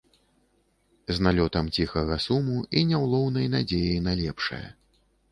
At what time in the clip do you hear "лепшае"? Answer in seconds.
4.23-4.63